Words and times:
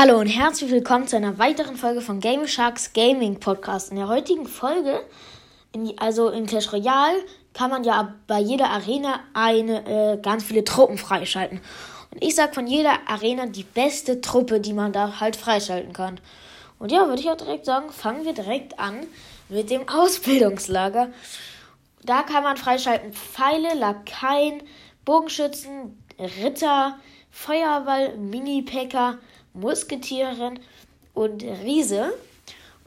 Hallo 0.00 0.20
und 0.20 0.28
herzlich 0.28 0.70
willkommen 0.70 1.08
zu 1.08 1.16
einer 1.16 1.38
weiteren 1.38 1.74
Folge 1.74 2.00
von 2.00 2.20
Game 2.20 2.46
Sharks 2.46 2.92
Gaming 2.92 3.40
Podcast. 3.40 3.90
In 3.90 3.96
der 3.96 4.06
heutigen 4.06 4.46
Folge, 4.46 5.00
in, 5.72 5.92
also 5.98 6.28
in 6.28 6.46
Clash 6.46 6.72
Royale, 6.72 7.16
kann 7.52 7.68
man 7.68 7.82
ja 7.82 8.14
bei 8.28 8.38
jeder 8.38 8.70
Arena 8.70 9.18
eine 9.34 10.12
äh, 10.12 10.22
ganz 10.22 10.44
viele 10.44 10.62
Truppen 10.62 10.98
freischalten. 10.98 11.60
Und 12.12 12.22
ich 12.22 12.36
sag 12.36 12.54
von 12.54 12.68
jeder 12.68 12.92
Arena 13.08 13.46
die 13.46 13.64
beste 13.64 14.20
Truppe, 14.20 14.60
die 14.60 14.72
man 14.72 14.92
da 14.92 15.18
halt 15.18 15.34
freischalten 15.34 15.92
kann. 15.92 16.20
Und 16.78 16.92
ja, 16.92 17.08
würde 17.08 17.20
ich 17.20 17.28
auch 17.28 17.36
direkt 17.36 17.64
sagen, 17.64 17.90
fangen 17.90 18.24
wir 18.24 18.34
direkt 18.34 18.78
an 18.78 19.04
mit 19.48 19.68
dem 19.68 19.88
Ausbildungslager. 19.88 21.08
Da 22.04 22.22
kann 22.22 22.44
man 22.44 22.56
freischalten 22.56 23.12
Pfeile, 23.14 23.74
Lakaien, 23.74 24.62
Bogenschützen, 25.04 26.00
Ritter, 26.40 27.00
Feuerball, 27.32 28.16
Mini-Packer, 28.16 29.18
Musketierin 29.60 30.60
und 31.14 31.42
Riese. 31.42 32.12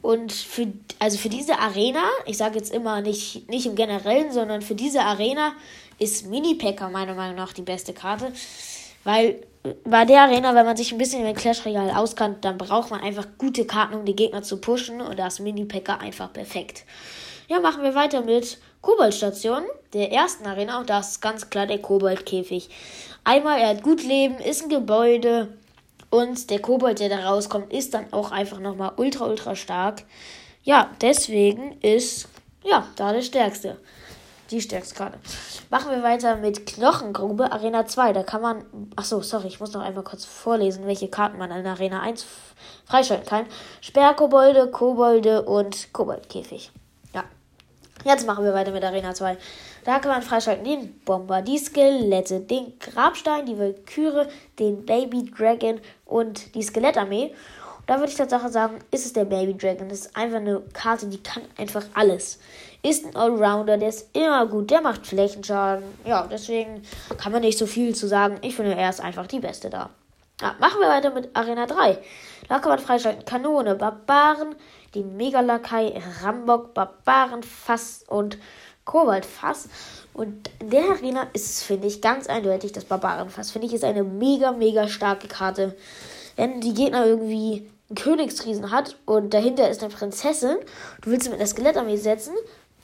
Und 0.00 0.32
für, 0.32 0.66
also 0.98 1.16
für 1.16 1.28
diese 1.28 1.58
Arena, 1.58 2.02
ich 2.26 2.36
sage 2.36 2.56
jetzt 2.58 2.72
immer 2.72 3.00
nicht, 3.00 3.48
nicht 3.48 3.66
im 3.66 3.76
Generellen, 3.76 4.32
sondern 4.32 4.60
für 4.60 4.74
diese 4.74 5.02
Arena 5.02 5.52
ist 5.98 6.26
Mini-Packer 6.26 6.88
meiner 6.88 7.14
Meinung 7.14 7.36
nach 7.36 7.52
die 7.52 7.62
beste 7.62 7.92
Karte. 7.92 8.32
Weil 9.04 9.42
bei 9.84 10.04
der 10.04 10.22
Arena, 10.22 10.54
wenn 10.54 10.66
man 10.66 10.76
sich 10.76 10.90
ein 10.92 10.98
bisschen 10.98 11.22
mit 11.22 11.36
Clash 11.36 11.64
Royale 11.64 11.96
auskannt, 11.96 12.44
dann 12.44 12.58
braucht 12.58 12.90
man 12.90 13.00
einfach 13.00 13.26
gute 13.38 13.64
Karten, 13.64 13.94
um 13.94 14.04
die 14.04 14.16
Gegner 14.16 14.42
zu 14.42 14.60
pushen. 14.60 15.00
Und 15.00 15.18
da 15.18 15.28
ist 15.28 15.38
Mini-Packer 15.38 16.00
einfach 16.00 16.32
perfekt. 16.32 16.84
Ja, 17.48 17.60
machen 17.60 17.82
wir 17.84 17.94
weiter 17.94 18.22
mit 18.22 18.58
Kobold-Station, 18.80 19.62
der 19.92 20.10
ersten 20.10 20.46
Arena. 20.46 20.80
Und 20.80 20.90
da 20.90 20.98
ist 20.98 21.20
ganz 21.20 21.48
klar 21.48 21.66
der 21.66 21.78
Kobold-Käfig. 21.78 22.68
Einmal, 23.22 23.60
er 23.60 23.68
hat 23.68 23.82
gut 23.84 24.02
Leben, 24.02 24.38
ist 24.38 24.64
ein 24.64 24.68
Gebäude, 24.68 25.48
und 26.12 26.50
der 26.50 26.60
Kobold, 26.60 27.00
der 27.00 27.08
da 27.08 27.30
rauskommt, 27.30 27.72
ist 27.72 27.94
dann 27.94 28.12
auch 28.12 28.32
einfach 28.32 28.58
nochmal 28.60 28.92
ultra, 28.96 29.24
ultra 29.24 29.56
stark. 29.56 30.04
Ja, 30.62 30.90
deswegen 31.00 31.80
ist, 31.80 32.28
ja, 32.62 32.86
da 32.96 33.14
der 33.14 33.22
stärkste. 33.22 33.80
Die 34.50 34.60
stärkste 34.60 34.94
Karte. 34.94 35.18
Machen 35.70 35.90
wir 35.90 36.02
weiter 36.02 36.36
mit 36.36 36.66
Knochengrube, 36.66 37.50
Arena 37.50 37.86
2. 37.86 38.12
Da 38.12 38.22
kann 38.22 38.42
man, 38.42 38.64
achso, 38.94 39.22
sorry, 39.22 39.48
ich 39.48 39.58
muss 39.58 39.72
noch 39.72 39.80
einmal 39.80 40.04
kurz 40.04 40.26
vorlesen, 40.26 40.86
welche 40.86 41.08
Karten 41.08 41.38
man 41.38 41.50
in 41.50 41.66
Arena 41.66 42.02
1 42.02 42.26
freischalten 42.84 43.26
kann. 43.26 43.46
Sperrkobolde, 43.80 44.70
Kobolde 44.70 45.42
und 45.42 45.94
Koboldkäfig. 45.94 46.72
Ja. 47.14 47.24
Jetzt 48.04 48.26
machen 48.26 48.44
wir 48.44 48.52
weiter 48.52 48.72
mit 48.72 48.82
Arena 48.82 49.14
2. 49.14 49.36
Da 49.84 49.98
kann 49.98 50.10
man 50.10 50.22
freischalten 50.22 50.64
den 50.64 51.00
Bomber, 51.00 51.42
die 51.42 51.58
Skelette, 51.58 52.40
den 52.40 52.78
Grabstein, 52.78 53.46
die 53.46 53.58
Valkyrie, 53.58 54.26
den 54.58 54.84
Baby 54.84 55.30
Dragon 55.36 55.80
und 56.04 56.54
die 56.54 56.62
Skelettarmee. 56.62 57.32
Da 57.86 57.98
würde 57.98 58.10
ich 58.10 58.16
tatsächlich 58.16 58.52
sagen, 58.52 58.78
ist 58.90 59.06
es 59.06 59.12
der 59.12 59.24
Baby 59.24 59.56
Dragon. 59.56 59.88
Das 59.88 60.00
ist 60.00 60.16
einfach 60.16 60.38
eine 60.38 60.60
Karte, 60.72 61.06
die 61.06 61.22
kann 61.22 61.42
einfach 61.58 61.84
alles. 61.94 62.38
Ist 62.82 63.04
ein 63.04 63.16
Allrounder, 63.16 63.76
der 63.76 63.88
ist 63.88 64.16
immer 64.16 64.46
gut, 64.46 64.70
der 64.70 64.80
macht 64.80 65.06
Flächenschaden. 65.06 65.84
Ja, 66.04 66.26
deswegen 66.30 66.82
kann 67.18 67.32
man 67.32 67.42
nicht 67.42 67.58
so 67.58 67.66
viel 67.66 67.94
zu 67.94 68.06
sagen. 68.08 68.38
Ich 68.42 68.56
finde, 68.56 68.74
er 68.74 68.90
ist 68.90 69.00
einfach 69.00 69.26
die 69.26 69.40
beste 69.40 69.70
da. 69.70 69.90
Ja, 70.42 70.56
machen 70.58 70.80
wir 70.80 70.88
weiter 70.88 71.10
mit 71.10 71.36
Arena 71.36 71.66
3. 71.66 71.98
Da 72.48 72.58
kann 72.58 72.70
man 72.70 72.80
freischalten 72.80 73.24
Kanone, 73.24 73.76
Barbaren, 73.76 74.56
die 74.92 75.04
Megalakai, 75.04 76.02
Rambock, 76.20 76.74
Barbaren, 76.74 77.44
Fass 77.44 78.04
und 78.08 78.38
Koboldfass. 78.84 79.68
Und 80.12 80.50
in 80.58 80.70
der 80.70 80.90
Arena 80.90 81.28
ist 81.32 81.46
es, 81.46 81.62
finde 81.62 81.86
ich, 81.86 82.02
ganz 82.02 82.26
eindeutig 82.26 82.72
das 82.72 82.84
Barbarenfass. 82.84 83.52
Finde 83.52 83.68
ich, 83.68 83.72
ist 83.72 83.84
eine 83.84 84.02
mega, 84.02 84.50
mega 84.50 84.88
starke 84.88 85.28
Karte. 85.28 85.76
Wenn 86.34 86.60
die 86.60 86.74
Gegner 86.74 87.06
irgendwie 87.06 87.70
einen 87.88 87.96
Königsriesen 87.96 88.72
hat 88.72 88.96
und 89.06 89.32
dahinter 89.32 89.70
ist 89.70 89.84
eine 89.84 89.94
Prinzessin, 89.94 90.56
du 91.02 91.10
willst 91.10 91.22
sie 91.22 91.30
mit 91.30 91.38
einer 91.38 91.48
Skelettarmee 91.48 91.98
setzen, 91.98 92.34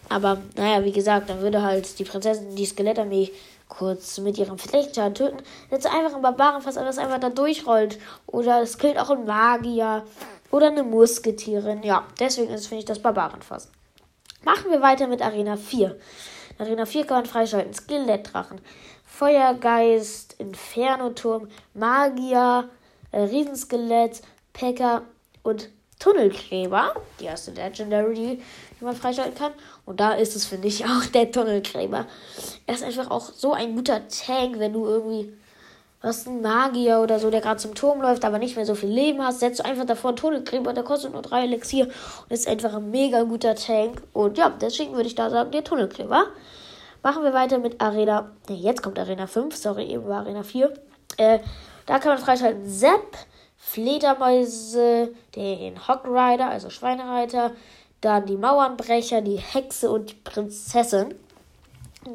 aber 0.09 0.39
naja, 0.57 0.85
wie 0.85 0.93
gesagt, 0.93 1.29
dann 1.29 1.41
würde 1.41 1.63
halt 1.63 1.99
die 1.99 2.05
Prinzessin 2.05 2.55
die 2.55 2.67
Skelettarmee 2.67 3.33
kurz 3.69 4.19
mit 4.19 4.39
ihrem 4.39 4.59
Flächenschaden 4.59 5.15
töten. 5.15 5.39
Setzt 5.71 5.87
einfach 5.87 6.15
ein 6.15 6.23
Barbarenfass, 6.23 6.75
das 6.75 6.99
einfach 6.99 7.21
da 7.21 7.31
durchrollt. 7.31 7.99
Oder 8.27 8.63
es 8.63 8.79
killt 8.79 8.99
auch 8.99 9.11
ein 9.11 9.25
Magier 9.25 10.05
oder 10.51 10.69
eine 10.69 10.83
Musketierin. 10.83 11.83
Ja, 11.83 12.05
deswegen 12.19 12.53
ist, 12.53 12.67
finde 12.67 12.81
ich, 12.81 12.87
das 12.87 13.01
Barbarenfass. 13.01 13.71
Machen 14.45 14.71
wir 14.71 14.81
weiter 14.81 15.07
mit 15.07 15.23
Arena 15.23 15.57
4. 15.57 15.99
In 16.59 16.65
Arena 16.65 16.87
4 16.87 17.07
kann 17.07 17.19
man 17.19 17.27
freischalten 17.27 17.75
Skelettdrachen, 17.75 18.61
Feuergeist, 19.05 20.35
Inferno-Turm, 20.39 21.49
Magier, 21.75 22.69
äh, 23.11 23.21
Riesenskelett, 23.21 24.23
Packer 24.53 25.03
und 25.43 25.71
Tunnelgräber. 25.99 26.95
Die 27.21 27.25
erste 27.25 27.51
Legendary, 27.51 28.43
die 28.81 28.85
man 28.85 28.95
freischalten 28.95 29.35
kann. 29.35 29.53
Und 29.89 30.01
da 30.01 30.13
ist 30.13 30.37
es, 30.37 30.45
finde 30.45 30.69
ich, 30.69 30.85
auch 30.85 31.07
der 31.15 31.33
Tunnelgräber. 31.33 32.07
Er 32.67 32.75
ist 32.75 32.85
einfach 32.85 33.11
auch 33.11 33.33
so 33.33 33.55
ein 33.55 33.75
guter 33.75 34.03
Tank, 34.09 34.59
wenn 34.59 34.75
du 34.75 34.85
irgendwie 34.85 35.33
hast 36.03 36.29
einen 36.29 36.43
Magier 36.43 37.01
oder 37.01 37.19
so, 37.19 37.31
der 37.31 37.41
gerade 37.41 37.57
zum 37.57 37.75
Turm 37.75 38.03
läuft, 38.03 38.25
aber 38.25 38.39
nicht 38.39 38.55
mehr 38.55 38.67
so 38.67 38.75
viel 38.75 38.91
Leben 38.91 39.25
hast, 39.25 39.41
setzt 39.41 39.61
du 39.61 39.65
einfach 39.65 39.87
davor 39.87 40.11
einen 40.11 40.17
Tunnelgräber, 40.17 40.75
der 40.75 40.85
kostet 40.85 41.13
nur 41.13 41.23
drei 41.23 41.45
Elixier 41.45 41.87
und 41.87 42.31
ist 42.31 42.47
einfach 42.47 42.75
ein 42.75 42.91
mega 42.91 43.23
guter 43.23 43.55
Tank. 43.55 44.03
Und 44.13 44.37
ja, 44.37 44.51
deswegen 44.51 44.93
würde 44.93 45.09
ich 45.09 45.15
da 45.15 45.31
sagen, 45.31 45.51
der 45.51 45.65
Tunnelgräber. 45.65 46.27
Machen 47.03 47.23
wir 47.23 47.33
weiter 47.33 47.59
mit 47.59 47.81
Arena. 47.81 48.31
Ne, 48.49 48.57
jetzt 48.57 48.83
kommt 48.83 48.99
Arena 48.99 49.27
5, 49.27 49.57
sorry, 49.57 49.87
eben 49.87 50.07
war 50.07 50.21
Arena 50.21 50.43
4. 50.43 50.73
Äh, 51.17 51.39
da 51.87 51.99
kann 51.99 52.13
man 52.13 52.19
freischalten 52.19 52.69
Sepp, 52.69 53.17
Fledermäuse, 53.57 55.15
den 55.35 55.89
Hockrider, 55.89 56.49
also 56.51 56.69
Schweinereiter, 56.69 57.53
dann 58.01 58.27
die 58.27 58.37
Mauernbrecher, 58.37 59.23
die 59.23 59.37
Hexe 59.37 59.91
und 59.91 60.11
die 60.11 60.15
Prinzessin. 60.15 61.15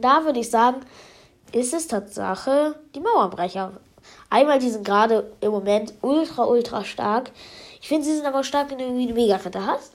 Da 0.01 0.23
würde 0.25 0.39
ich 0.39 0.49
sagen, 0.49 0.77
ist 1.51 1.73
es 1.73 1.87
Tatsache 1.87 2.75
die 2.95 2.99
Mauerbrecher. 2.99 3.73
Einmal, 4.29 4.59
die 4.59 4.69
sind 4.69 4.85
gerade 4.85 5.31
im 5.41 5.51
Moment 5.51 5.93
ultra, 6.01 6.45
ultra 6.45 6.83
stark. 6.83 7.31
Ich 7.81 7.87
finde, 7.87 8.05
sie 8.05 8.15
sind 8.15 8.25
aber 8.25 8.43
stark, 8.43 8.71
wenn 8.71 8.79
du 8.79 8.85
irgendwie 8.85 9.03
eine 9.03 9.13
Mega-Ritter 9.13 9.65
hast. 9.65 9.93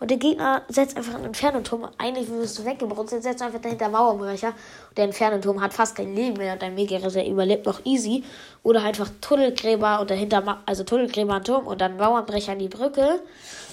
Und 0.00 0.10
der 0.10 0.18
Gegner 0.18 0.62
setzt 0.68 0.96
einfach 0.96 1.14
einen 1.14 1.24
Infernoturm. 1.24 1.88
Eigentlich 1.98 2.28
wirst 2.28 2.58
du 2.58 2.64
weggebrutzelt, 2.64 3.22
setzt 3.22 3.42
einfach 3.42 3.60
dahinter 3.60 3.88
Mauerbrecher. 3.88 4.48
Und 4.90 4.98
der 4.98 5.06
Infernoturm 5.06 5.60
hat 5.60 5.72
fast 5.72 5.96
kein 5.96 6.14
Leben 6.14 6.36
mehr. 6.36 6.52
Und 6.52 6.62
dein 6.62 6.74
Mega-Ritter 6.74 7.26
überlebt 7.26 7.66
noch 7.66 7.84
easy. 7.84 8.22
Oder 8.62 8.82
einfach 8.82 9.10
Tunnelgräber 9.20 10.00
und 10.00 10.10
dahinter, 10.10 10.58
also 10.66 10.84
Tunnelgräber 10.84 11.36
und 11.36 11.46
Turm 11.46 11.66
und 11.66 11.80
dann 11.80 11.96
Mauerbrecher 11.96 12.52
an 12.52 12.60
die 12.60 12.68
Brücke. 12.68 13.20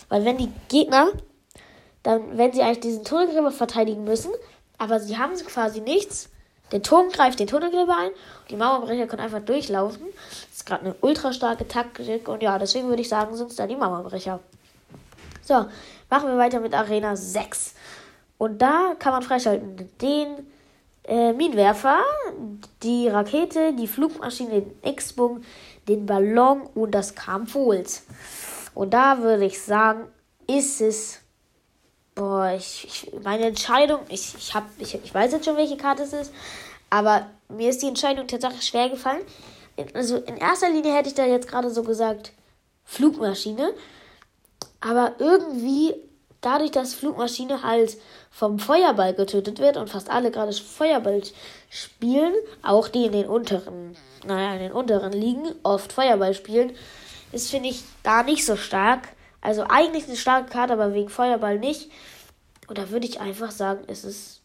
Weil 0.09 0.25
wenn 0.25 0.37
die 0.37 0.51
Gegner, 0.67 1.09
dann, 2.05 2.37
wenn 2.37 2.53
sie 2.53 2.61
eigentlich 2.61 2.81
diesen 2.81 3.03
Tunnelgräber 3.03 3.51
verteidigen 3.51 4.03
müssen, 4.03 4.31
aber 4.77 4.99
sie 4.99 5.17
haben 5.17 5.33
quasi 5.35 5.81
nichts, 5.81 6.29
der 6.71 6.83
Turm 6.83 7.09
greift 7.09 7.39
den 7.39 7.47
Tunnelgräber 7.47 7.97
ein 7.97 8.09
und 8.09 8.51
die 8.51 8.55
Mauerbrecher 8.55 9.07
können 9.07 9.23
einfach 9.23 9.41
durchlaufen. 9.41 10.05
Das 10.49 10.57
ist 10.57 10.65
gerade 10.65 10.85
eine 10.85 10.95
ultra 11.01 11.33
starke 11.33 11.67
Taktik 11.67 12.27
und 12.27 12.43
ja, 12.43 12.59
deswegen 12.59 12.89
würde 12.89 13.01
ich 13.01 13.09
sagen, 13.09 13.35
sind 13.35 13.49
es 13.49 13.55
da 13.55 13.65
die 13.65 13.75
Mauerbrecher. 13.75 14.39
So, 15.41 15.65
machen 16.09 16.29
wir 16.29 16.37
weiter 16.37 16.59
mit 16.59 16.73
Arena 16.73 17.15
6. 17.15 17.73
Und 18.37 18.61
da 18.61 18.95
kann 18.99 19.13
man 19.13 19.23
freischalten 19.23 19.89
den 19.99 20.47
äh, 21.05 21.33
Minenwerfer, 21.33 21.99
die 22.83 23.07
Rakete, 23.07 23.73
die 23.73 23.87
Flugmaschine, 23.87 24.61
den 24.61 24.79
X-Bung, 24.83 25.41
den 25.87 26.05
Ballon 26.05 26.61
und 26.75 26.91
das 26.91 27.15
Kampfholz. 27.15 28.03
Und 28.75 28.93
da 28.93 29.19
würde 29.21 29.45
ich 29.45 29.61
sagen, 29.61 30.07
ist 30.47 30.81
es 30.81 31.24
Boah, 32.15 32.53
ich, 32.55 32.85
ich, 32.85 33.23
meine 33.23 33.45
Entscheidung, 33.45 33.99
ich, 34.07 34.33
ich, 34.37 34.55
hab, 34.55 34.63
ich, 34.79 34.95
ich 34.95 35.13
weiß 35.13 35.33
jetzt 35.33 35.45
schon, 35.45 35.57
welche 35.57 35.75
Karte 35.75 36.03
es 36.03 36.13
ist, 36.13 36.33
aber 36.89 37.27
mir 37.49 37.69
ist 37.69 37.81
die 37.81 37.87
Entscheidung 37.87 38.25
tatsächlich 38.27 38.65
schwer 38.65 38.89
gefallen. 38.89 39.21
Also 39.93 40.17
in 40.17 40.37
erster 40.37 40.69
Linie 40.69 40.93
hätte 40.95 41.09
ich 41.09 41.15
da 41.15 41.25
jetzt 41.25 41.49
gerade 41.49 41.69
so 41.69 41.83
gesagt 41.83 42.31
Flugmaschine, 42.85 43.73
aber 44.79 45.15
irgendwie 45.19 45.93
dadurch, 46.39 46.71
dass 46.71 46.93
Flugmaschine 46.93 47.63
halt 47.63 47.97
vom 48.31 48.59
Feuerball 48.59 49.13
getötet 49.13 49.59
wird 49.59 49.75
und 49.75 49.89
fast 49.89 50.09
alle 50.09 50.31
gerade 50.31 50.53
Feuerball 50.53 51.21
spielen, 51.69 52.33
auch 52.61 52.87
die 52.87 53.05
in 53.05 53.11
den 53.11 53.27
unteren, 53.27 53.97
naja, 54.25 54.53
in 54.53 54.59
den 54.59 54.71
unteren 54.71 55.11
Ligen 55.11 55.53
oft 55.63 55.91
Feuerball 55.91 56.33
spielen, 56.33 56.71
ist, 57.31 57.49
finde 57.49 57.69
ich, 57.69 57.83
da 58.03 58.23
nicht 58.23 58.45
so 58.45 58.55
stark. 58.55 59.09
Also 59.45 59.63
eigentlich 59.69 60.07
eine 60.07 60.17
starke 60.17 60.49
Karte, 60.49 60.73
aber 60.73 60.93
wegen 60.95 61.09
Feuerball 61.09 61.59
nicht. 61.59 61.91
Und 62.67 62.79
da 62.79 62.89
würde 62.89 63.05
ich 63.05 63.21
einfach 63.21 63.51
sagen, 63.51 63.83
es 63.85 64.03
ist 64.03 64.41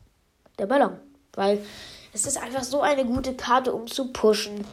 der 0.59 0.67
Ballon. 0.67 0.99
Weil 1.33 1.65
es 2.13 2.27
ist 2.27 2.37
einfach 2.43 2.65
so 2.65 2.83
eine 2.83 3.07
gute 3.07 3.35
Karte, 3.35 3.73
um 3.73 3.87
zu 3.87 4.13
pushen. 4.13 4.67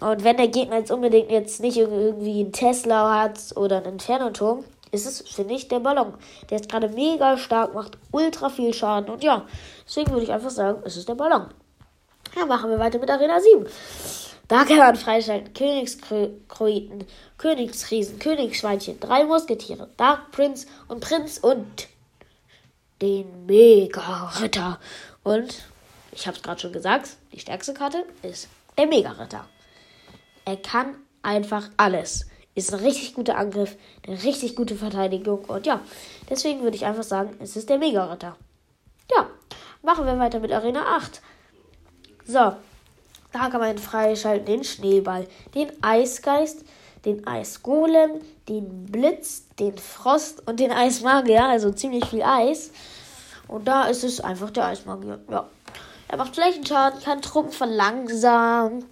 Und 0.00 0.22
wenn 0.22 0.36
der 0.36 0.48
Gegner 0.48 0.78
jetzt 0.78 0.90
unbedingt 0.90 1.30
jetzt 1.30 1.60
nicht 1.60 1.78
irgendwie 1.78 2.40
einen 2.40 2.52
Tesla 2.52 3.22
hat 3.22 3.38
oder 3.56 3.78
einen 3.78 3.94
Inferno-Turm, 3.94 4.64
ist 4.90 5.06
es, 5.06 5.22
finde 5.22 5.54
ich, 5.54 5.68
der 5.68 5.80
Ballon. 5.80 6.12
Der 6.50 6.60
ist 6.60 6.68
gerade 6.68 6.90
mega 6.90 7.38
stark, 7.38 7.72
macht 7.72 7.96
ultra 8.10 8.50
viel 8.50 8.74
Schaden. 8.74 9.08
Und 9.08 9.24
ja, 9.24 9.46
deswegen 9.86 10.10
würde 10.10 10.24
ich 10.24 10.32
einfach 10.32 10.50
sagen, 10.50 10.82
es 10.84 10.98
ist 10.98 11.08
der 11.08 11.14
Ballon. 11.14 11.46
Ja, 12.36 12.44
machen 12.44 12.68
wir 12.68 12.78
weiter 12.78 12.98
mit 12.98 13.10
Arena 13.10 13.40
7. 13.40 13.66
Da 14.52 14.66
kann 14.66 14.76
man 14.76 14.96
freischalten 14.96 15.54
Königskroiten, 15.54 17.06
Königsriesen, 17.38 18.18
Königsschweinchen, 18.18 19.00
drei 19.00 19.24
Musketiere, 19.24 19.88
Dark 19.96 20.30
Prince 20.30 20.66
und 20.88 21.00
Prinz 21.00 21.38
und 21.38 21.88
den 23.00 23.46
Mega-Ritter. 23.46 24.78
Und, 25.22 25.54
ich 26.10 26.26
habe 26.26 26.36
es 26.36 26.42
gerade 26.42 26.60
schon 26.60 26.74
gesagt, 26.74 27.16
die 27.32 27.40
stärkste 27.40 27.72
Karte 27.72 28.04
ist 28.20 28.50
der 28.76 28.88
Mega-Ritter. 28.88 29.48
Er 30.44 30.56
kann 30.58 30.96
einfach 31.22 31.70
alles. 31.78 32.26
Ist 32.54 32.74
ein 32.74 32.80
richtig 32.80 33.14
guter 33.14 33.38
Angriff, 33.38 33.78
eine 34.06 34.22
richtig 34.22 34.54
gute 34.54 34.74
Verteidigung. 34.76 35.46
Und 35.46 35.64
ja, 35.64 35.80
deswegen 36.28 36.60
würde 36.60 36.76
ich 36.76 36.84
einfach 36.84 37.04
sagen, 37.04 37.34
es 37.40 37.56
ist 37.56 37.70
der 37.70 37.78
Mega-Ritter. 37.78 38.36
Ja, 39.16 39.30
machen 39.80 40.04
wir 40.04 40.18
weiter 40.18 40.40
mit 40.40 40.52
Arena 40.52 40.98
8. 40.98 41.22
So, 42.26 42.52
da 43.32 43.48
kann 43.48 43.60
man 43.60 43.78
freischalten 43.78 44.46
den 44.46 44.64
Schneeball, 44.64 45.26
den 45.54 45.72
Eisgeist, 45.82 46.64
den 47.04 47.26
Eisgolem, 47.26 48.20
den 48.48 48.86
Blitz, 48.86 49.44
den 49.58 49.76
Frost 49.78 50.46
und 50.46 50.60
den 50.60 50.70
Eismagier. 50.70 51.44
Also 51.44 51.70
ziemlich 51.72 52.04
viel 52.06 52.22
Eis. 52.22 52.70
Und 53.48 53.66
da 53.66 53.84
ist 53.84 54.04
es 54.04 54.20
einfach 54.20 54.50
der 54.50 54.66
Eismagier. 54.66 55.20
Ja. 55.30 55.48
Er 56.08 56.18
macht 56.18 56.34
Flächenschaden, 56.34 57.00
kann 57.02 57.22
Truppen 57.22 57.52
verlangsamen. 57.52 58.84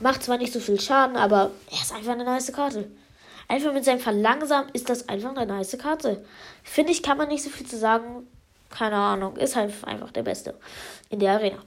Macht 0.00 0.24
zwar 0.24 0.38
nicht 0.38 0.52
so 0.52 0.58
viel 0.58 0.80
Schaden, 0.80 1.16
aber 1.16 1.52
er 1.70 1.80
ist 1.80 1.94
einfach 1.94 2.12
eine 2.12 2.24
nice 2.24 2.52
Karte. 2.52 2.90
Einfach 3.46 3.72
mit 3.72 3.84
seinem 3.84 4.00
Verlangsamen 4.00 4.70
ist 4.72 4.88
das 4.88 5.08
einfach 5.08 5.30
eine 5.30 5.46
nice 5.46 5.78
Karte. 5.78 6.24
Finde 6.62 6.92
ich, 6.92 7.02
kann 7.02 7.16
man 7.16 7.28
nicht 7.28 7.44
so 7.44 7.50
viel 7.50 7.66
zu 7.66 7.78
sagen. 7.78 8.26
Keine 8.76 8.96
Ahnung. 8.96 9.36
Ist 9.36 9.56
halt 9.56 9.72
einfach 9.84 10.10
der 10.10 10.24
Beste 10.24 10.54
in 11.08 11.20
der 11.20 11.34
Arena. 11.34 11.58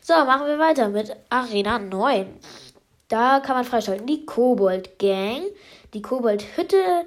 So, 0.00 0.14
machen 0.14 0.46
wir 0.46 0.58
weiter 0.58 0.88
mit 0.88 1.14
Arena 1.28 1.78
9. 1.78 2.26
Da 3.08 3.40
kann 3.40 3.56
man 3.56 3.64
freischalten 3.64 4.06
die 4.06 4.24
Kobold 4.24 4.98
Gang, 4.98 5.42
die 5.94 6.02
Kobold 6.02 6.44
Hütte, 6.56 7.04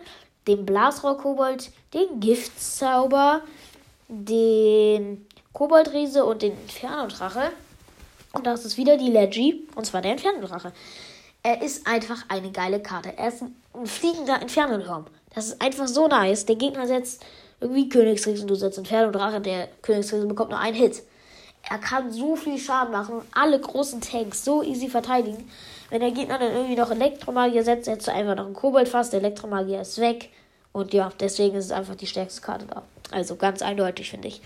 den 0.47 0.65
Blasrohr 0.65 1.17
Kobold, 1.17 1.71
den 1.93 2.19
Giftzauber, 2.19 3.41
den 4.07 5.25
Koboldriese 5.53 6.25
und 6.25 6.41
den 6.41 6.53
Inferno-Drache. 6.53 7.51
Und 8.33 8.45
das 8.45 8.65
ist 8.65 8.77
wieder 8.77 8.97
die 8.97 9.09
Leggy, 9.09 9.67
und 9.75 9.85
zwar 9.85 10.01
der 10.01 10.13
Inferno-Drache. 10.13 10.73
Er 11.43 11.61
ist 11.61 11.87
einfach 11.87 12.25
eine 12.27 12.51
geile 12.51 12.81
Karte. 12.81 13.17
Er 13.17 13.29
ist 13.29 13.41
ein 13.41 13.85
fliegender 13.85 14.41
Inferno-Turm. 14.41 15.05
Das 15.33 15.47
ist 15.47 15.61
einfach 15.61 15.87
so 15.87 16.07
nice. 16.07 16.45
Der 16.45 16.55
Gegner 16.55 16.87
setzt 16.87 17.23
irgendwie 17.61 17.89
Königsriesen, 17.89 18.47
du 18.47 18.55
setzt 18.55 18.77
Inferno-Drache, 18.77 19.41
der 19.41 19.67
Königsriesen 19.81 20.27
bekommt 20.27 20.51
nur 20.51 20.59
einen 20.59 20.75
Hit. 20.75 21.03
Er 21.69 21.77
kann 21.77 22.11
so 22.11 22.35
viel 22.35 22.57
Schaden 22.57 22.91
machen, 22.91 23.21
alle 23.33 23.59
großen 23.59 24.01
Tanks 24.01 24.45
so 24.45 24.63
easy 24.63 24.87
verteidigen. 24.87 25.49
Wenn 25.89 26.01
der 26.01 26.11
Gegner 26.11 26.39
dann 26.39 26.53
irgendwie 26.53 26.75
noch 26.75 26.91
Elektromagier 26.91 27.63
setzt, 27.63 27.85
setzt 27.85 28.07
er 28.07 28.15
einfach 28.15 28.35
noch 28.35 28.45
einen 28.45 28.53
Kobold 28.53 28.87
fast, 28.87 29.11
der 29.11 29.19
Elektromagier 29.19 29.81
ist 29.81 29.99
weg. 29.99 30.29
Und 30.71 30.93
ja, 30.93 31.11
deswegen 31.19 31.55
ist 31.57 31.65
es 31.65 31.71
einfach 31.71 31.95
die 31.95 32.07
stärkste 32.07 32.41
Karte 32.41 32.65
da. 32.67 32.83
Also 33.11 33.35
ganz 33.35 33.61
eindeutig, 33.61 34.11
finde 34.11 34.27
ich. 34.27 34.41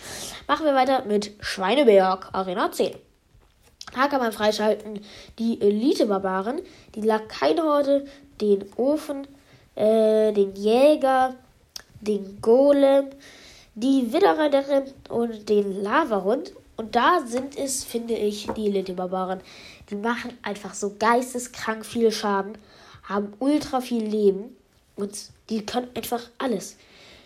Machen 0.47 0.65
wir 0.65 0.73
weiter 0.73 1.03
mit 1.05 1.31
Schweineberg, 1.41 2.29
Arena 2.31 2.71
10. 2.71 2.95
Da 3.93 4.07
kann 4.07 4.21
man 4.21 4.31
freischalten 4.31 5.01
die 5.37 5.61
Elite-Barbaren, 5.61 6.61
die 6.95 7.01
Lakaienhorde, 7.01 8.05
den 8.39 8.65
Ofen, 8.77 9.27
äh, 9.75 10.31
den 10.31 10.55
Jäger, 10.55 11.35
den 12.03 12.41
Golem, 12.41 13.07
die 13.75 14.11
Widderreiterin 14.13 14.83
und 15.09 15.49
den 15.49 15.81
Lavahund. 15.81 16.53
Und 16.75 16.95
da 16.95 17.21
sind 17.25 17.57
es, 17.57 17.83
finde 17.83 18.15
ich, 18.15 18.47
die 18.55 18.67
Elite-Barbaren. 18.67 19.41
Die 19.89 19.95
machen 19.95 20.37
einfach 20.41 20.73
so 20.73 20.95
geisteskrank 20.97 21.85
viel 21.85 22.11
Schaden, 22.11 22.57
haben 23.03 23.33
ultra 23.39 23.81
viel 23.81 24.03
Leben 24.03 24.55
und 24.95 25.11
die 25.49 25.65
können 25.65 25.89
einfach 25.95 26.21
alles. 26.37 26.77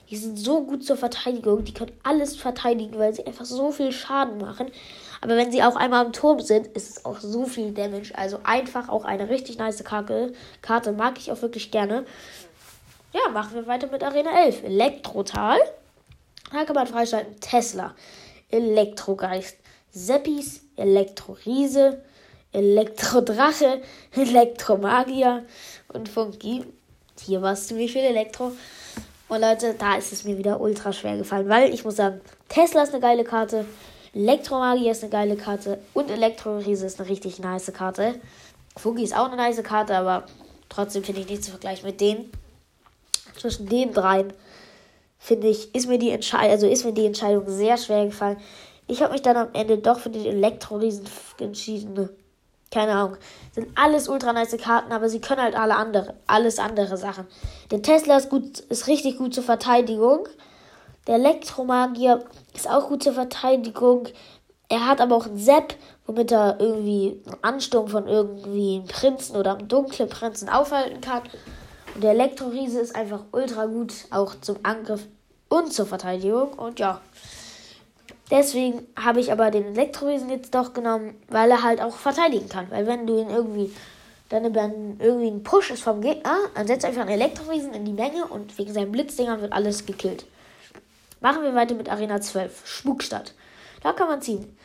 Die 0.09 0.15
sind 0.15 0.39
so 0.39 0.63
gut 0.63 0.85
zur 0.85 0.95
Verteidigung, 0.95 1.65
die 1.65 1.73
können 1.73 1.91
alles 2.03 2.37
verteidigen, 2.37 2.97
weil 2.97 3.13
sie 3.13 3.27
einfach 3.27 3.43
so 3.43 3.71
viel 3.71 3.91
Schaden 3.91 4.37
machen. 4.37 4.71
Aber 5.19 5.35
wenn 5.35 5.51
sie 5.51 5.63
auch 5.63 5.75
einmal 5.75 6.05
im 6.05 6.13
Turm 6.13 6.39
sind, 6.39 6.67
ist 6.67 6.89
es 6.89 7.05
auch 7.05 7.19
so 7.19 7.45
viel 7.45 7.73
Damage. 7.73 8.13
Also 8.15 8.39
einfach 8.43 8.87
auch 8.87 9.03
eine 9.03 9.29
richtig 9.29 9.57
nice 9.57 9.83
Karte. 9.83 10.33
Karte 10.61 10.93
mag 10.93 11.17
ich 11.17 11.31
auch 11.31 11.41
wirklich 11.41 11.71
gerne. 11.71 12.05
Ja, 13.17 13.31
machen 13.31 13.55
wir 13.55 13.65
weiter 13.65 13.87
mit 13.87 14.03
Arena 14.03 14.43
11. 14.45 14.63
Elektrotal. 14.63 15.57
Da 16.51 16.65
kann 16.65 16.75
man 16.75 16.85
freischalten 16.85 17.39
Tesla, 17.39 17.95
Elektrogeist, 18.49 19.57
Seppis, 19.89 20.61
Elektroriese, 20.75 22.03
Elektrodrache, 22.51 23.81
Elektromagier 24.15 25.45
und 25.87 26.09
Funky. 26.09 26.63
Hier 27.19 27.41
war 27.41 27.53
es 27.53 27.67
ziemlich 27.67 27.91
viel 27.91 28.03
Elektro. 28.03 28.51
Und 29.29 29.41
Leute, 29.41 29.73
da 29.73 29.95
ist 29.95 30.13
es 30.13 30.23
mir 30.23 30.37
wieder 30.37 30.61
ultra 30.61 30.93
schwer 30.93 31.17
gefallen, 31.17 31.49
weil 31.49 31.73
ich 31.73 31.83
muss 31.83 31.95
sagen, 31.95 32.21
Tesla 32.49 32.83
ist 32.83 32.93
eine 32.93 33.01
geile 33.01 33.23
Karte, 33.23 33.65
Elektromagie 34.13 34.89
ist 34.89 35.01
eine 35.03 35.11
geile 35.11 35.35
Karte 35.35 35.79
und 35.93 36.11
Elektroriese 36.11 36.85
ist 36.85 36.99
eine 36.99 37.09
richtig 37.09 37.39
nice 37.39 37.73
Karte. 37.73 38.21
Funky 38.77 39.03
ist 39.03 39.17
auch 39.17 39.25
eine 39.25 39.37
nice 39.37 39.63
Karte, 39.63 39.97
aber 39.97 40.27
trotzdem 40.69 41.03
finde 41.03 41.21
ich 41.21 41.29
nicht 41.29 41.43
zu 41.43 41.51
vergleichen 41.51 41.85
mit 41.87 41.99
denen. 41.99 42.31
Zwischen 43.37 43.67
den 43.67 43.93
dreien 43.93 44.33
finde 45.19 45.47
ich, 45.47 45.73
ist 45.75 45.87
mir 45.87 45.99
die 45.99 46.11
Entscheidung, 46.11 46.51
also 46.51 46.67
ist 46.67 46.85
mir 46.85 46.93
die 46.93 47.05
Entscheidung 47.05 47.43
sehr 47.47 47.77
schwer 47.77 48.05
gefallen. 48.05 48.37
Ich 48.87 49.01
habe 49.01 49.13
mich 49.13 49.21
dann 49.21 49.37
am 49.37 49.49
Ende 49.53 49.77
doch 49.77 49.99
für 49.99 50.09
den 50.09 50.25
Elektroriesen 50.25 51.05
entschieden 51.39 52.09
keine 52.71 52.93
Ahnung, 52.93 53.17
sind 53.53 53.69
alles 53.75 54.09
ultra 54.09 54.33
nice 54.33 54.57
Karten, 54.57 54.91
aber 54.91 55.09
sie 55.09 55.21
können 55.21 55.41
halt 55.41 55.55
alle 55.55 55.75
andere, 55.75 56.15
alles 56.27 56.59
andere 56.59 56.97
Sachen. 56.97 57.25
Der 57.71 57.81
Tesla 57.81 58.17
ist 58.17 58.29
gut, 58.29 58.59
ist 58.59 58.87
richtig 58.87 59.17
gut 59.17 59.33
zur 59.33 59.43
Verteidigung. 59.43 60.27
Der 61.07 61.15
Elektromagier 61.15 62.25
ist 62.53 62.69
auch 62.69 62.89
gut 62.89 63.03
zur 63.03 63.13
Verteidigung. 63.13 64.07
Er 64.69 64.85
hat 64.85 64.99
aber 64.99 65.15
auch 65.15 65.27
einen 65.27 65.37
Sepp, 65.37 65.75
womit 66.05 66.31
er 66.31 66.59
irgendwie 66.59 67.21
einen 67.25 67.43
Ansturm 67.43 67.87
von 67.87 68.07
irgendwie 68.07 68.77
einem 68.77 68.87
Prinzen 68.87 69.37
oder 69.37 69.57
einem 69.57 69.69
dunklen 69.69 70.09
Prinzen 70.09 70.49
aufhalten 70.49 70.99
kann. 70.99 71.21
Der 72.01 72.11
Elektroriese 72.11 72.79
ist 72.79 72.95
einfach 72.95 73.23
ultra 73.31 73.65
gut, 73.65 73.93
auch 74.11 74.35
zum 74.41 74.57
Angriff 74.63 75.05
und 75.49 75.73
zur 75.73 75.85
Verteidigung. 75.85 76.53
Und 76.53 76.79
ja, 76.79 77.01
Deswegen 78.29 78.85
habe 78.97 79.21
ich 79.21 79.31
aber 79.31 79.51
den 79.51 79.75
Elektrowesen 79.75 80.29
jetzt 80.29 80.53
doch 80.53 80.73
genommen, 80.73 81.15
weil 81.29 81.49
er 81.49 81.63
halt 81.63 81.81
auch 81.81 81.95
verteidigen 81.95 82.49
kann. 82.49 82.69
Weil 82.69 82.85
wenn 82.85 83.07
du 83.07 83.21
ihn 83.21 83.29
irgendwie, 83.29 83.73
dann 84.29 84.43
irgendwie 84.99 85.27
ein 85.27 85.43
Push 85.43 85.71
ist 85.71 85.83
vom 85.83 86.01
Gegner, 86.01 86.37
dann 86.53 86.67
setzt 86.67 86.83
einfach 86.83 87.01
einen 87.01 87.11
Elektrowesen 87.11 87.73
in 87.73 87.85
die 87.85 87.93
Menge 87.93 88.25
und 88.25 88.57
wegen 88.57 88.73
seinen 88.73 88.91
Blitzdingern 88.91 89.41
wird 89.41 89.53
alles 89.53 89.85
gekillt. 89.85 90.25
Machen 91.21 91.41
wir 91.41 91.55
weiter 91.55 91.73
mit 91.73 91.89
Arena 91.89 92.19
12, 92.19 92.67
Spukstadt. 92.67 93.33
Da 93.81 93.93
kann 93.93 94.09
man 94.09 94.21
ziehen. 94.21 94.57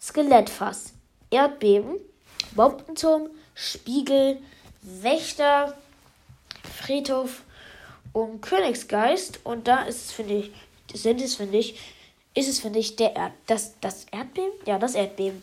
Skelettfass, 0.00 0.92
Erdbeben, 1.30 1.96
Bombenturm, 2.56 3.30
Spiegel, 3.54 4.38
Wächter, 4.82 5.74
Friedhof 6.64 7.42
und 8.12 8.40
Königsgeist. 8.40 9.40
Und 9.44 9.68
da 9.68 9.82
ist 9.82 10.06
es, 10.06 10.12
finde 10.12 10.34
ich, 10.34 10.52
sind 10.92 11.20
es, 11.20 11.36
finde 11.36 11.58
ich, 11.58 11.78
ist 12.34 12.48
es, 12.48 12.60
finde 12.60 12.78
ich, 12.78 12.96
der 12.96 13.14
Erd 13.14 13.32
das, 13.46 13.78
das 13.80 14.06
Erdbeben? 14.10 14.52
Ja, 14.66 14.78
das 14.78 14.94
Erdbeben. 14.94 15.42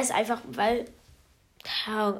ist 0.00 0.12
einfach, 0.12 0.40
weil. 0.46 0.86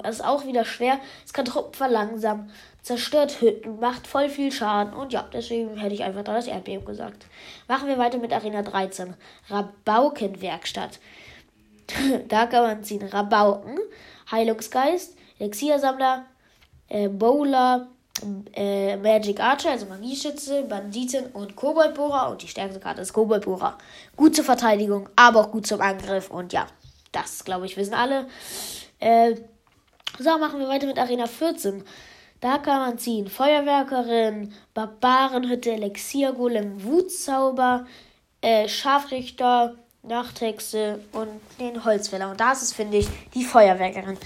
Es 0.03 0.17
ist 0.17 0.25
auch 0.25 0.45
wieder 0.45 0.65
schwer. 0.65 0.99
Es 1.25 1.31
kann 1.31 1.45
Truppen 1.45 1.73
verlangsamen, 1.73 2.51
zerstört 2.81 3.39
Hütten, 3.39 3.79
macht 3.79 4.05
voll 4.05 4.27
viel 4.27 4.51
Schaden. 4.51 4.93
Und 4.93 5.13
ja, 5.13 5.25
deswegen 5.31 5.77
hätte 5.77 5.93
ich 5.93 6.03
einfach 6.03 6.25
da 6.25 6.33
das 6.33 6.47
Erdbeben 6.47 6.85
gesagt. 6.85 7.25
Machen 7.69 7.87
wir 7.87 7.97
weiter 7.97 8.17
mit 8.17 8.33
Arena 8.33 8.61
13. 8.61 9.13
Rabaukenwerkstatt. 9.49 10.99
da 12.27 12.45
kann 12.47 12.63
man 12.63 12.83
ziehen 12.83 13.03
Rabauken, 13.03 13.77
Heilungsgeist, 14.31 15.15
Elixiersammler, 15.39 16.25
äh, 16.89 17.07
Bowler, 17.07 17.87
äh, 18.53 18.97
Magic 18.97 19.39
Archer, 19.39 19.71
also 19.71 19.85
Magieschütze, 19.85 20.63
Banditen 20.63 21.27
und 21.27 21.55
Koboldbohrer. 21.55 22.29
Und 22.31 22.41
die 22.41 22.47
stärkste 22.47 22.79
Karte 22.79 23.01
ist 23.01 23.13
Koboldbohrer. 23.13 23.77
Gut 24.15 24.35
zur 24.35 24.45
Verteidigung, 24.45 25.09
aber 25.15 25.41
auch 25.41 25.51
gut 25.51 25.67
zum 25.67 25.81
Angriff. 25.81 26.29
Und 26.29 26.53
ja, 26.53 26.67
das 27.11 27.43
glaube 27.43 27.65
ich 27.65 27.77
wissen 27.77 27.93
alle. 27.93 28.27
Äh, 28.99 29.35
so, 30.19 30.37
machen 30.37 30.59
wir 30.59 30.67
weiter 30.67 30.87
mit 30.87 30.97
Arena 30.97 31.27
14. 31.27 31.83
Da 32.39 32.57
kann 32.59 32.79
man 32.79 32.97
ziehen 32.99 33.27
Feuerwerkerin, 33.27 34.53
Barbarenhütte, 34.73 35.71
Elixiergolem, 35.71 36.83
Wutzauber, 36.83 37.85
äh, 38.41 38.67
Scharfrichter, 38.67 39.75
Nachthexe 40.03 40.99
und 41.11 41.29
den 41.59 41.83
Holzfäller. 41.83 42.31
Und 42.31 42.39
das 42.39 42.61
ist, 42.61 42.73
finde 42.73 42.97
ich, 42.97 43.07
die 43.33 43.43
Feuerwerkerin. 43.43 44.17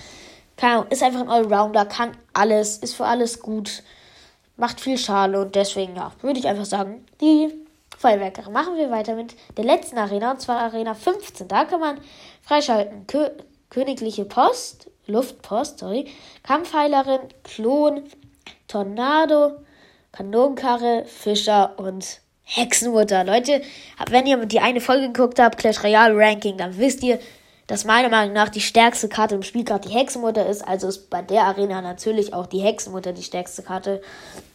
Keine 0.62 0.74
Ahnung, 0.75 0.91
ist 0.91 1.01
einfach 1.01 1.22
ein 1.22 1.30
Allrounder, 1.30 1.86
kann 1.88 2.15
alles, 2.34 2.77
ist 2.77 2.94
für 2.94 3.06
alles 3.06 3.39
gut, 3.39 3.82
macht 4.58 4.80
viel 4.80 4.96
Schale 4.96 5.41
und 5.41 5.56
deswegen, 5.56 5.96
ja, 5.96 6.12
würde 6.22 6.38
ich 6.38 6.48
einfach 6.48 6.65
sagen, 6.65 7.03
die 7.20 7.51
Feuerwerker. 7.98 8.48
Machen 8.51 8.77
wir 8.77 8.91
weiter 8.91 9.15
mit 9.15 9.34
der 9.58 9.63
letzten 9.65 9.98
Arena, 9.98 10.30
und 10.30 10.39
zwar 10.39 10.60
Arena 10.60 10.94
15. 10.94 11.48
Da 11.48 11.65
kann 11.65 11.80
man 11.80 11.98
freischalten 12.44 13.08
Kö 13.08 13.32
Königliche 13.72 14.24
Post, 14.24 14.91
Luftpost, 15.08 15.80
sorry, 15.80 16.06
Kampfheilerin, 16.44 17.22
Klon, 17.44 18.03
Tornado, 18.68 19.53
Kanonenkarre, 20.12 21.06
Fischer 21.06 21.74
und 21.80 22.22
Hexenmutter. 22.44 23.24
Leute, 23.24 23.63
wenn 24.12 24.27
ihr 24.27 24.46
die 24.46 24.60
eine 24.60 24.80
Folge 24.80 25.08
geguckt 25.08 25.39
habt, 25.39 25.58
Clash 25.58 25.84
Royale 25.84 26.15
Ranking, 26.15 26.58
dann 26.58 26.77
wisst 26.77 27.01
ihr, 27.01 27.18
dass 27.71 27.85
meiner 27.85 28.09
Meinung 28.09 28.33
nach 28.33 28.49
die 28.49 28.59
stärkste 28.59 29.07
Karte 29.07 29.35
im 29.35 29.43
Spiel 29.43 29.63
gerade 29.63 29.87
die 29.87 29.93
Hexenmutter 29.93 30.45
ist. 30.45 30.61
Also 30.67 30.89
ist 30.89 31.09
bei 31.09 31.21
der 31.21 31.43
Arena 31.43 31.81
natürlich 31.81 32.33
auch 32.33 32.45
die 32.45 32.59
Hexenmutter 32.59 33.13
die 33.13 33.23
stärkste 33.23 33.63
Karte. 33.63 34.01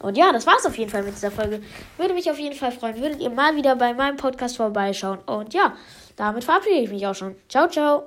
Und 0.01 0.19
ja, 0.19 0.33
das 0.33 0.47
war's 0.47 0.67
auf 0.67 0.77
jeden 0.77 0.91
Fall 0.91 1.03
mit 1.03 1.15
dieser 1.15 1.31
Folge. 1.31 1.63
Würde 1.97 2.13
mich 2.13 2.31
auf 2.31 2.39
jeden 2.39 2.55
Fall 2.55 2.73
freuen, 2.73 3.01
würdet 3.01 3.21
ihr 3.21 3.31
mal 3.31 3.57
wieder 3.57 3.75
bei 3.77 3.95
meinem 3.95 4.19
Podcast 4.19 4.59
vorbeischauen. 4.59 5.21
Und 5.25 5.55
ja, 5.55 5.73
damit 6.17 6.45
verabschiede 6.45 6.81
ich 6.81 6.91
mich 6.91 7.07
auch 7.07 7.15
schon. 7.15 7.37
Ciao, 7.49 7.69
ciao. 7.69 8.07